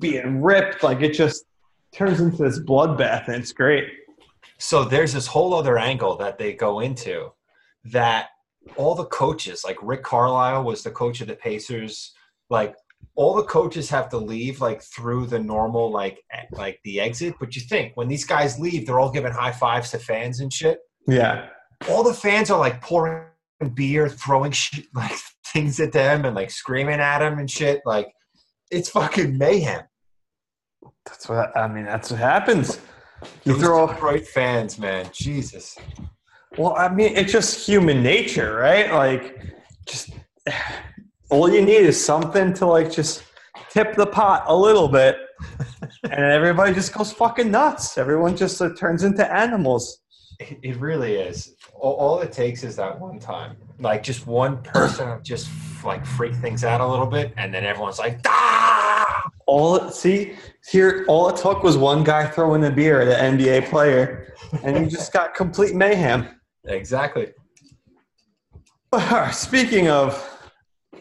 [0.00, 0.82] being ripped.
[0.82, 1.44] Like it just
[1.92, 3.86] turns into this bloodbath, and it's great.
[4.58, 7.32] So there's this whole other angle that they go into
[7.84, 8.28] that
[8.76, 12.12] all the coaches, like Rick Carlisle was the coach of the Pacers,
[12.50, 12.74] like
[13.14, 16.20] all the coaches have to leave like through the normal like
[16.52, 17.34] like the exit.
[17.38, 20.52] But you think when these guys leave, they're all giving high fives to fans and
[20.52, 20.80] shit.
[21.06, 21.48] Yeah,
[21.88, 23.24] All the fans are like pouring
[23.74, 25.12] beer, throwing shit, like
[25.46, 27.80] things at them, and like screaming at them and shit.
[27.84, 28.08] Like
[28.70, 29.84] it's fucking mayhem.
[31.06, 31.84] that's what I mean.
[31.84, 32.80] That's what happens.
[33.44, 35.76] You throw Detroit fans, man, Jesus.
[36.56, 38.92] Well, I mean, it's just human nature, right?
[38.92, 39.40] Like,
[39.86, 40.10] just
[41.30, 43.22] all you need is something to like just
[43.70, 45.16] tip the pot a little bit,
[46.04, 47.98] and everybody just goes fucking nuts.
[47.98, 50.00] Everyone just uh, turns into animals.
[50.40, 51.54] It, it really is.
[51.74, 55.48] All, all it takes is that one time, like just one person, just
[55.84, 58.87] like freak things out a little bit, and then everyone's like, ah!
[59.46, 60.34] All see
[60.70, 64.76] here, all it took was one guy throwing a beer at an NBA player, and
[64.76, 66.28] you just got complete mayhem.
[66.64, 67.32] Exactly.
[69.32, 70.38] Speaking of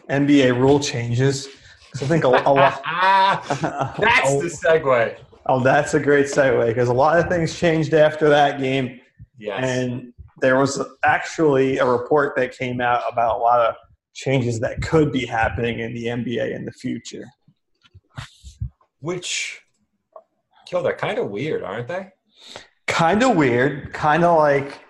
[0.08, 1.48] NBA rule changes,
[1.96, 2.82] I think a, a lot.
[3.98, 5.16] That's the segue.
[5.46, 9.00] Oh, that's a great segue because a lot of things changed after that game.
[9.38, 9.64] Yes.
[9.64, 13.74] And there was actually a report that came out about a lot of
[14.12, 17.24] changes that could be happening in the NBA in the future.
[19.00, 19.60] Which,
[20.66, 22.08] kill, they're kind of weird, aren't they?
[22.86, 24.80] Kind of weird, kind of like,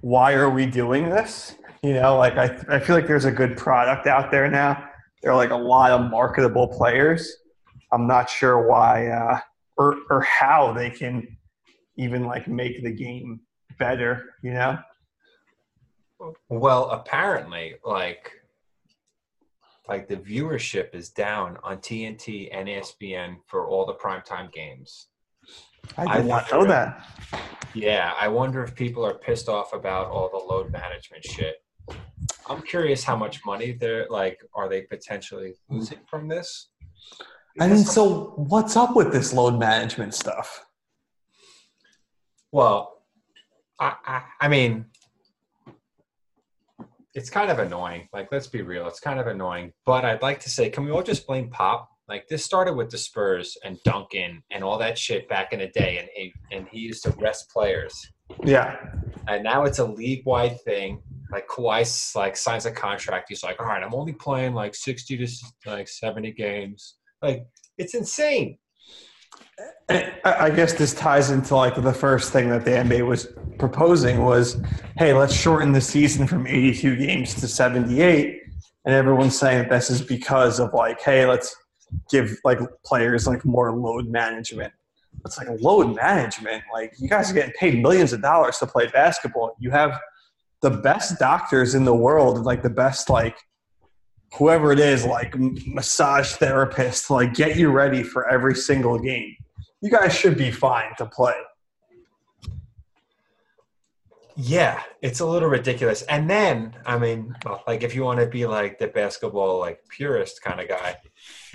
[0.00, 1.54] why are we doing this?
[1.82, 4.88] You know, like I, I feel like there's a good product out there now.
[5.22, 7.36] There are like a lot of marketable players.
[7.92, 9.38] I'm not sure why uh,
[9.76, 11.36] or, or how they can
[11.96, 13.40] even like make the game
[13.78, 14.78] better, you know?
[16.48, 18.32] Well, apparently, like,
[19.88, 25.08] like the viewership is down on TNT and ESPN for all the primetime games.
[25.96, 27.06] I did I not know that.
[27.74, 31.56] Yeah, I wonder if people are pissed off about all the load management shit.
[32.48, 34.40] I'm curious how much money they're like.
[34.54, 36.70] Are they potentially losing from this?
[37.60, 40.66] I mean, so what's up with this load management stuff?
[42.52, 43.02] Well,
[43.78, 44.86] I, I, I mean,
[47.16, 48.08] it's kind of annoying.
[48.12, 49.72] Like, let's be real, it's kind of annoying.
[49.84, 52.90] But I'd like to say, can we all just blame Pop Like this started with
[52.90, 56.68] the Spurs and Duncan and all that shit back in the day, and he and
[56.68, 57.94] he used to rest players.
[58.44, 58.76] Yeah.
[59.28, 61.02] And now it's a league wide thing.
[61.32, 63.26] Like Kawhi like signs a contract.
[63.28, 65.28] He's like, all right, I'm only playing like 60 to
[65.66, 66.96] like 70 games.
[67.22, 67.46] Like
[67.78, 68.58] it's insane.
[69.88, 74.60] I guess this ties into like the first thing that the NBA was proposing was,
[74.98, 78.42] hey, let's shorten the season from 82 games to 78.
[78.84, 81.54] And everyone's saying that this is because of like, hey, let's
[82.10, 84.72] give like players like more load management.
[85.24, 86.64] It's like load management.
[86.72, 89.56] Like you guys are getting paid millions of dollars to play basketball.
[89.58, 89.98] You have
[90.62, 93.36] the best doctors in the world, like the best like
[94.34, 99.36] whoever it is, like massage therapist, like get you ready for every single game.
[99.82, 101.34] You guys should be fine to play.
[104.38, 106.02] Yeah, it's a little ridiculous.
[106.02, 109.80] And then, I mean, well, like if you want to be like the basketball like
[109.88, 110.96] purist kind of guy,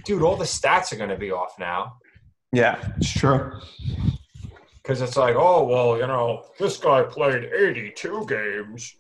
[0.04, 1.98] dude, all the stats are going to be off now
[2.52, 3.60] Yeah, it's true.
[4.82, 8.96] because it's like, oh well, you know, this guy played eighty-two games.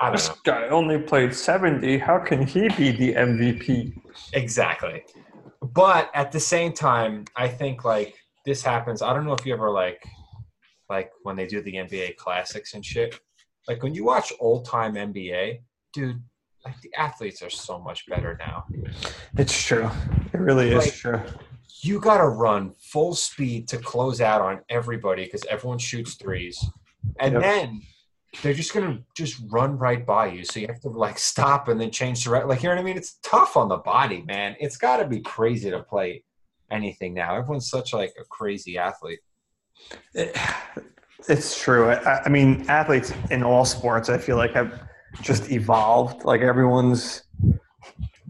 [0.00, 1.96] I don't This know guy only played 70.
[1.98, 3.96] How can he be the MVP?
[4.32, 5.04] exactly,
[5.72, 9.02] but at the same time, I think like this happens.
[9.02, 10.04] I don't know if you ever like,
[10.88, 13.18] like when they do the NBA classics and shit.
[13.68, 15.58] Like when you watch old-time NBA,
[15.92, 16.22] dude,
[16.64, 18.64] like the athletes are so much better now.
[19.36, 19.90] It's true.
[20.32, 21.20] It really is true.
[21.82, 26.64] you got to run full speed to close out on everybody because everyone shoots threes,
[27.20, 27.42] and Yep.
[27.42, 27.82] then
[28.42, 30.44] they're just gonna just run right by you.
[30.44, 32.46] So you have to like stop and then change the right.
[32.46, 32.96] Like you know what I mean?
[32.96, 34.56] It's tough on the body, man.
[34.60, 36.24] It's got to be crazy to play
[36.70, 37.36] anything now.
[37.36, 39.20] Everyone's such like a crazy athlete.
[40.14, 40.36] It,
[41.28, 41.90] it's true.
[41.90, 44.88] I, I mean, athletes in all sports, I feel like, have
[45.22, 46.24] just evolved.
[46.24, 47.22] Like everyone's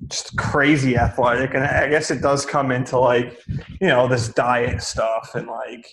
[0.08, 3.42] just crazy athletic, and I guess it does come into like
[3.80, 5.92] you know this diet stuff and like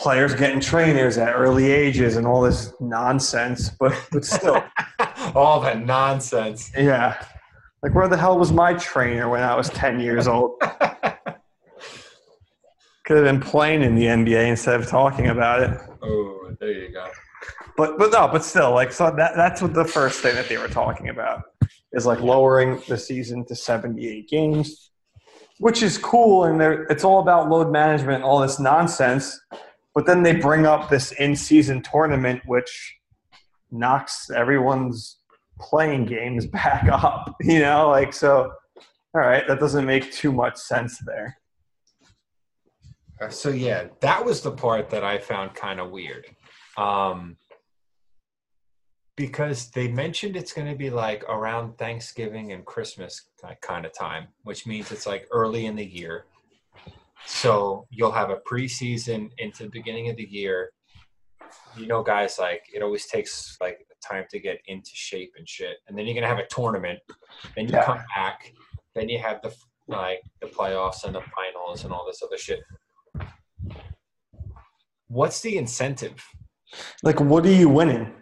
[0.00, 3.70] players getting trainers at early ages and all this nonsense.
[3.78, 4.64] But but still,
[5.34, 6.72] All that nonsense.
[6.76, 7.22] yeah.
[7.82, 10.58] Like where the hell was my trainer when I was ten years old?
[13.04, 15.78] Could have been playing in the NBA instead of talking about it.
[16.02, 17.06] oh, there you go.
[17.76, 20.58] But but no, but still, like so that that's what the first thing that they
[20.58, 21.42] were talking about
[21.92, 24.90] is like lowering the season to seventy eight games,
[25.58, 26.60] which is cool, and
[26.90, 29.40] it's all about load management and all this nonsense.
[29.94, 32.96] But then they bring up this in season tournament, which
[33.70, 35.18] knocks everyone's
[35.58, 37.34] playing games back up.
[37.40, 38.52] You know, like so.
[39.12, 41.36] All right, that doesn't make too much sense there.
[43.20, 46.26] Uh, So yeah, that was the part that I found kind of weird.
[46.76, 47.36] Um
[49.16, 53.28] because they mentioned it's going to be like around Thanksgiving and Christmas
[53.60, 56.24] kind of time, which means it's like early in the year.
[57.26, 60.70] So you'll have a preseason into the beginning of the year.
[61.76, 65.76] You know, guys, like it always takes like time to get into shape and shit,
[65.86, 66.98] and then you're gonna have a tournament.
[67.54, 67.84] Then you Yeah.
[67.84, 68.52] come back.
[68.94, 69.54] Then you have the
[69.88, 72.60] like the playoffs and the finals and all this other shit.
[75.08, 76.24] What's the incentive?
[77.02, 78.14] Like, what are you winning?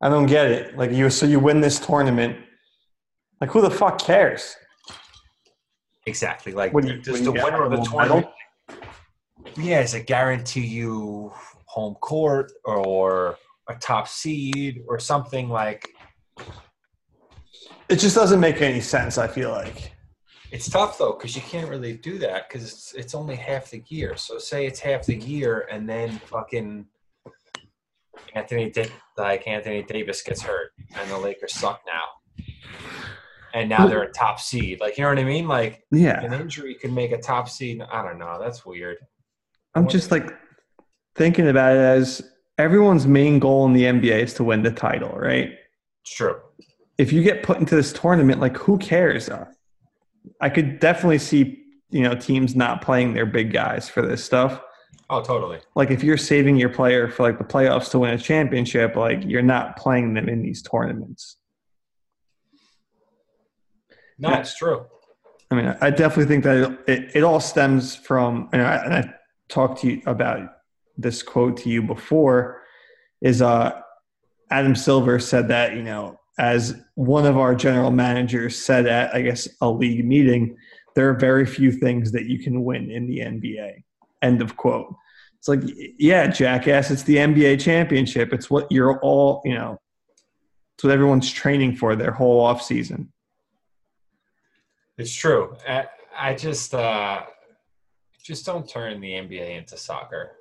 [0.00, 0.76] I don't get it.
[0.78, 2.38] Like, you so you win this tournament.
[3.40, 4.56] Like, who the fuck cares?
[6.10, 6.52] Exactly.
[6.52, 8.26] Like, do you- does what the winner of the tournament?
[9.56, 11.32] Yeah, does it guarantee you
[11.66, 15.88] home court or a top seed or something like?
[17.88, 19.18] It just doesn't make any sense.
[19.18, 19.92] I feel like.
[20.50, 23.84] It's tough though because you can't really do that because it's, it's only half the
[23.86, 24.16] year.
[24.16, 26.86] So say it's half the year and then fucking
[28.34, 28.72] Anthony
[29.16, 32.02] like Anthony Davis gets hurt and the Lakers suck now,
[33.54, 34.80] and now they're a top seed.
[34.80, 35.48] Like you know what I mean?
[35.48, 37.82] Like Yeah, an injury could make a top seed.
[37.90, 38.38] I don't know.
[38.40, 38.98] That's weird.
[39.74, 40.30] I'm just like
[41.14, 42.22] thinking about it as
[42.58, 45.52] everyone's main goal in the NBA is to win the title, right?
[46.02, 46.36] It's true.
[46.98, 49.28] If you get put into this tournament, like who cares?
[49.28, 49.46] Uh,
[50.40, 54.60] I could definitely see you know teams not playing their big guys for this stuff.
[55.08, 55.58] Oh, totally.
[55.74, 59.24] Like if you're saving your player for like the playoffs to win a championship, like
[59.24, 61.36] you're not playing them in these tournaments.
[64.20, 64.86] No, it's true.
[65.50, 69.14] I mean, I definitely think that it, it all stems from, and I, and I
[69.48, 70.48] talked to you about
[70.96, 72.62] this quote to you before,
[73.20, 73.80] is uh,
[74.50, 79.22] Adam Silver said that, you know, as one of our general managers said at, I
[79.22, 80.56] guess, a league meeting,
[80.94, 83.82] there are very few things that you can win in the NBA.
[84.22, 84.94] End of quote.
[85.38, 85.60] It's like,
[85.98, 88.32] yeah, jackass, it's the NBA championship.
[88.32, 89.80] It's what you're all, you know,
[90.74, 93.12] it's what everyone's training for their whole off season.
[95.00, 95.56] It's true.
[95.66, 95.86] I,
[96.16, 97.22] I just uh,
[98.22, 100.32] just don't turn the NBA into soccer.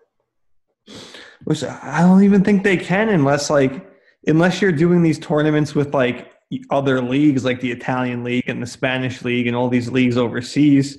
[1.45, 3.89] Which I don't even think they can unless like
[4.27, 6.33] unless you're doing these tournaments with like
[6.71, 10.97] other leagues like the Italian league and the Spanish league and all these leagues overseas.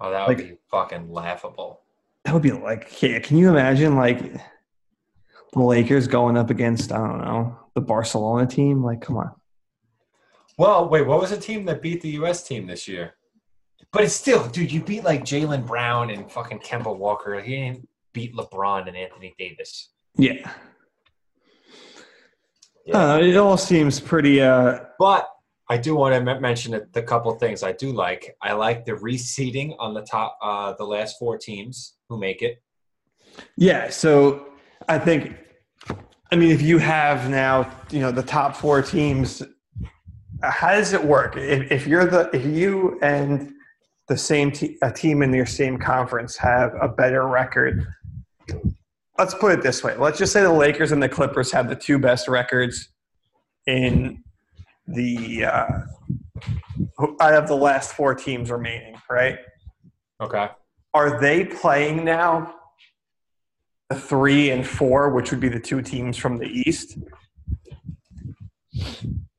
[0.00, 1.80] Oh, that would Like- be fucking laughable.
[2.24, 4.20] That would be like, can you imagine like
[5.52, 8.84] the Lakers going up against I don't know the Barcelona team?
[8.84, 9.32] Like, come on.
[10.58, 12.46] Well, wait, what was the team that beat the U.S.
[12.46, 13.14] team this year?
[13.92, 17.40] But it's still, dude, you beat like Jaylen Brown and fucking Kemba Walker.
[17.40, 19.90] He didn't beat LeBron and Anthony Davis.
[20.16, 20.50] Yeah,
[22.94, 24.40] I don't it all seems pretty.
[24.40, 25.28] uh But
[25.68, 28.36] I do want to mention a, the couple things I do like.
[28.42, 32.62] I like the reseeding on the top, uh, the last four teams who make it.
[33.56, 34.48] Yeah, so
[34.88, 35.34] I think,
[36.30, 39.46] I mean, if you have now, you know, the top four teams, uh,
[40.42, 41.36] how does it work?
[41.36, 43.52] If, if you're the, if you and
[44.08, 47.86] the same te- a team in your same conference have a better record,
[49.18, 49.96] let's put it this way.
[49.96, 52.88] Let's just say the Lakers and the Clippers have the two best records
[53.66, 54.22] in
[54.86, 55.68] the, uh,
[57.20, 59.38] out of the last four teams remaining, right?
[60.20, 60.48] Okay.
[60.94, 62.54] are they playing now
[63.90, 66.98] the three and four, which would be the two teams from the East?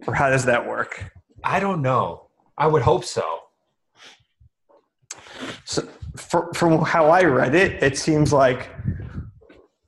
[0.07, 1.11] Or how does that work?
[1.43, 2.27] I don't know.
[2.57, 3.39] I would hope so.
[5.65, 8.69] So, for, from how I read it, it seems like,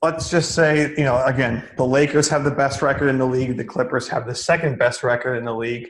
[0.02, 3.58] let's just say, you know, again, the Lakers have the best record in the league,
[3.58, 5.90] the Clippers have the second best record in the league,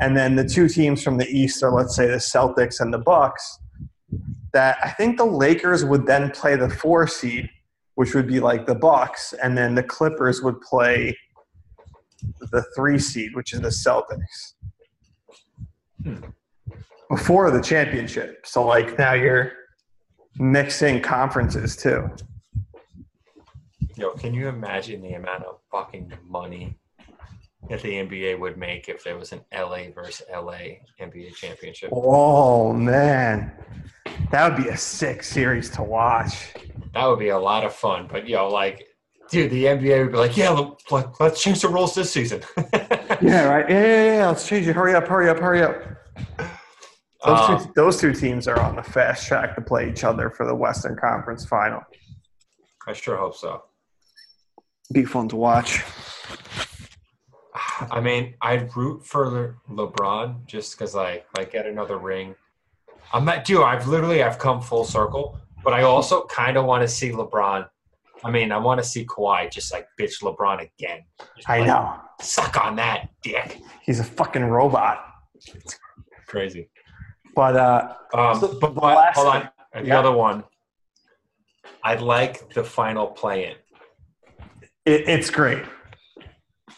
[0.00, 2.98] and then the two teams from the East are, let's say, the Celtics and the
[2.98, 3.58] Bucks.
[4.52, 7.50] That I think the Lakers would then play the four seed,
[7.96, 11.16] which would be like the Bucks, and then the Clippers would play
[12.50, 14.54] the three seed, which is the Celtics.
[17.08, 18.46] Before the championship.
[18.46, 19.52] So like now you're
[20.38, 22.10] mixing conferences too.
[23.96, 26.76] Yo, can you imagine the amount of fucking money
[27.68, 31.90] that the NBA would make if there was an LA versus LA NBA championship?
[31.92, 33.52] Oh man.
[34.30, 36.52] That would be a sick series to watch.
[36.92, 38.08] That would be a lot of fun.
[38.10, 38.84] But yo, like,
[39.30, 40.50] dude, the NBA would be like, yeah,
[40.90, 42.42] let- let's change the rules this season.
[43.22, 43.70] Yeah, right.
[43.70, 44.26] Yeah, yeah, yeah.
[44.28, 44.74] Let's change it.
[44.74, 45.76] Hurry up, hurry up, hurry up.
[47.24, 50.28] Those, Um, two, those two teams are on the fast track to play each other
[50.30, 51.80] for the Western Conference final.
[52.86, 53.62] I sure hope so.
[54.92, 55.82] Be fun to watch.
[57.90, 62.34] I mean, I'd root for LeBron just because I like get another ring.
[63.12, 63.62] I'm not, dude.
[63.62, 67.68] I've literally I've come full circle, but I also kind of want to see LeBron.
[68.24, 71.00] I mean, I want to see Kawhi just like bitch LeBron again.
[71.36, 71.96] Just, I like, know.
[72.20, 73.60] Suck on that, dick.
[73.82, 75.04] He's a fucking robot.
[76.26, 76.70] Crazy.
[77.34, 79.48] But uh, Um, So, but, but last hold on.
[79.74, 79.98] The Yeah.
[79.98, 80.44] other one,
[81.82, 83.56] I'd like the final play-in.
[84.86, 85.62] it, it's great.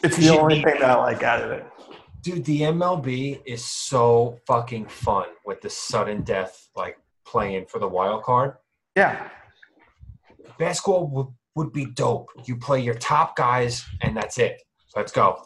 [0.03, 1.65] It's the only thing that I like out of it.
[2.21, 7.87] Dude, the MLB is so fucking fun with the sudden death, like playing for the
[7.87, 8.55] wild card.
[8.95, 9.29] Yeah.
[10.57, 12.29] Basketball would, would be dope.
[12.45, 14.61] You play your top guys, and that's it.
[14.95, 15.45] Let's go.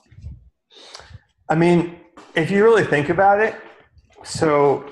[1.50, 2.00] I mean,
[2.36, 3.56] if you really think about it,
[4.24, 4.86] so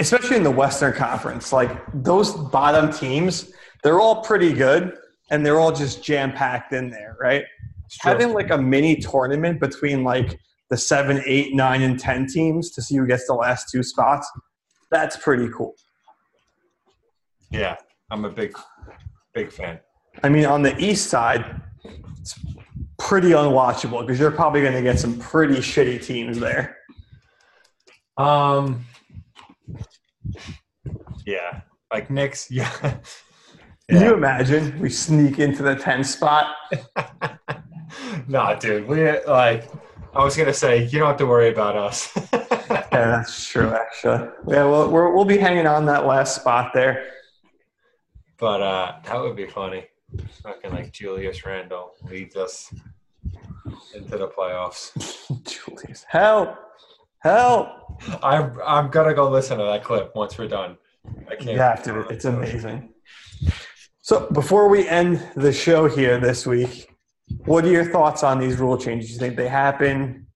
[0.00, 4.94] especially in the Western Conference, like those bottom teams, they're all pretty good
[5.30, 7.44] and they're all just jam packed in there, right?
[8.00, 10.38] Having like a mini tournament between like
[10.68, 14.30] the seven, eight, nine, and 10 teams to see who gets the last two spots,
[14.90, 15.74] that's pretty cool.
[17.50, 17.76] yeah,
[18.10, 18.56] I'm a big,
[19.34, 19.80] big fan.
[20.22, 21.60] I mean, on the East side,
[22.20, 22.38] it's
[22.98, 26.76] pretty unwatchable because you're probably going to get some pretty shitty teams there.
[28.16, 28.84] Um,
[31.26, 32.50] yeah, like Knicks.
[33.90, 36.54] Yeah, Can you imagine we sneak into the 10 spot?
[38.28, 38.86] nah, dude.
[38.86, 39.68] We like.
[40.14, 42.16] I was gonna say you don't have to worry about us.
[42.92, 44.28] Yeah, that's true, actually.
[44.48, 47.06] Yeah, well, we're, we'll be hanging on that last spot there.
[48.38, 49.86] but uh, that would be funny.
[50.42, 52.72] Fucking like Julius Randle leads us
[53.94, 54.92] into the playoffs.
[55.66, 56.56] Julius, help!
[57.20, 57.68] Help!
[58.22, 60.78] I'm I'm gonna go listen to that clip once we're done.
[61.28, 61.50] I can't.
[61.50, 62.00] You have to.
[62.08, 62.94] It's amazing.
[64.00, 66.90] So, before we end the show here this week,
[67.44, 69.12] what are your thoughts on these rule changes?
[69.12, 70.26] You think they happen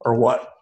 [0.00, 0.52] or what?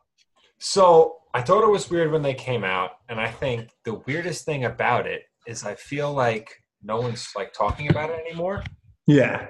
[0.58, 4.44] So I thought it was weird when they came out, and I think the weirdest
[4.44, 8.62] thing about it is I feel like no one's like talking about it anymore.
[9.06, 9.46] Yeah.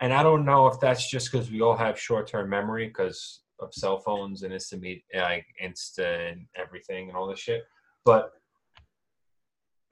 [0.00, 3.40] And I don't know if that's just because we all have short term memory because
[3.60, 7.62] of cell phones and instant meet like Insta and everything and all this shit.
[8.04, 8.30] But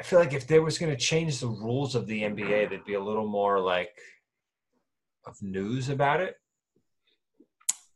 [0.01, 2.85] I feel like if they was going to change the rules of the NBA, there'd
[2.85, 3.97] be a little more like
[5.27, 6.37] of news about it.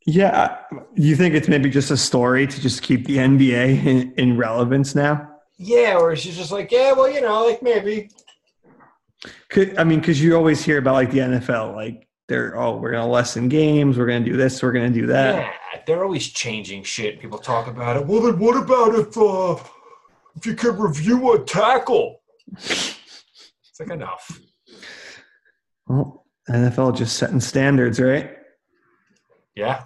[0.07, 0.59] Yeah,
[0.95, 4.95] you think it's maybe just a story to just keep the NBA in, in relevance
[4.95, 5.29] now?
[5.59, 8.11] Yeah, or she's just like, yeah, well, you know, like maybe.
[9.49, 12.93] Could, I mean, because you always hear about like the NFL, like they're oh, we're
[12.93, 15.35] gonna lessen games, we're gonna do this, we're gonna do that.
[15.35, 17.21] Yeah, they're always changing shit.
[17.21, 18.07] People talk about it.
[18.07, 19.57] Well, then what about if uh,
[20.37, 22.23] if you could review a tackle?
[22.57, 22.97] it's
[23.79, 24.41] like enough.
[25.87, 28.37] Well, NFL just setting standards, right?
[29.55, 29.85] Yeah.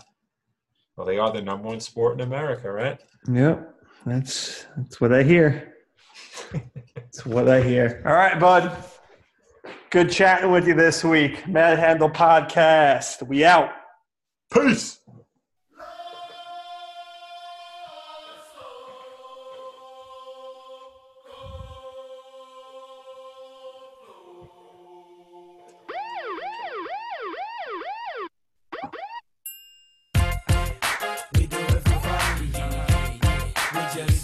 [0.96, 3.00] Well, they are the number one sport in America, right?
[3.30, 3.74] Yep.
[4.06, 5.74] That's that's what I hear.
[6.94, 8.02] that's what I hear.
[8.06, 8.84] All right, bud.
[9.94, 11.46] Good chatting with you this week.
[11.46, 13.24] Mad Handle Podcast.
[13.28, 13.70] We out.
[14.52, 14.98] Peace.